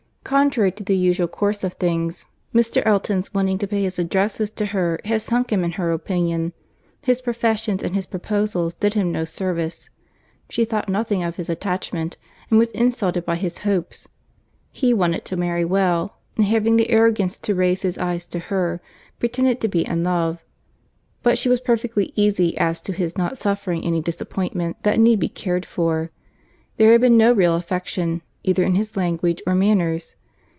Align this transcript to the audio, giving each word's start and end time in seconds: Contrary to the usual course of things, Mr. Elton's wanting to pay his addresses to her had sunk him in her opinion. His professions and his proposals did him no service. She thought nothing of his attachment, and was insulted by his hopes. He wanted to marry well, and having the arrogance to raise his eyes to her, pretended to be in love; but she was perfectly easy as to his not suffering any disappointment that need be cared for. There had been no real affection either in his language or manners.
Contrary 0.23 0.71
to 0.71 0.83
the 0.83 0.95
usual 0.95 1.27
course 1.27 1.61
of 1.61 1.73
things, 1.73 2.25
Mr. 2.55 2.81
Elton's 2.85 3.33
wanting 3.33 3.57
to 3.57 3.67
pay 3.67 3.83
his 3.83 3.99
addresses 3.99 4.49
to 4.49 4.67
her 4.67 4.97
had 5.03 5.21
sunk 5.21 5.51
him 5.51 5.61
in 5.63 5.73
her 5.73 5.91
opinion. 5.91 6.53
His 7.01 7.21
professions 7.21 7.83
and 7.83 7.95
his 7.95 8.05
proposals 8.05 8.75
did 8.75 8.93
him 8.93 9.11
no 9.11 9.25
service. 9.25 9.89
She 10.47 10.63
thought 10.63 10.87
nothing 10.87 11.21
of 11.21 11.35
his 11.35 11.49
attachment, 11.49 12.15
and 12.49 12.57
was 12.59 12.71
insulted 12.71 13.25
by 13.25 13.35
his 13.35 13.57
hopes. 13.65 14.07
He 14.71 14.93
wanted 14.93 15.25
to 15.25 15.35
marry 15.35 15.65
well, 15.65 16.15
and 16.37 16.45
having 16.45 16.77
the 16.77 16.91
arrogance 16.91 17.37
to 17.39 17.55
raise 17.55 17.81
his 17.81 17.97
eyes 17.97 18.25
to 18.27 18.39
her, 18.39 18.79
pretended 19.19 19.59
to 19.59 19.67
be 19.67 19.85
in 19.85 20.01
love; 20.01 20.41
but 21.23 21.37
she 21.37 21.49
was 21.49 21.59
perfectly 21.59 22.13
easy 22.15 22.57
as 22.57 22.79
to 22.81 22.93
his 22.93 23.17
not 23.17 23.37
suffering 23.37 23.83
any 23.83 23.99
disappointment 23.99 24.77
that 24.83 24.99
need 24.99 25.19
be 25.19 25.27
cared 25.27 25.65
for. 25.65 26.09
There 26.77 26.93
had 26.93 27.01
been 27.01 27.17
no 27.17 27.33
real 27.33 27.55
affection 27.55 28.21
either 28.43 28.63
in 28.63 28.73
his 28.75 28.95
language 28.97 29.39
or 29.45 29.53
manners. 29.53 30.15